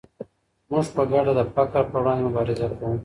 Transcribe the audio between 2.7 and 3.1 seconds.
کوو.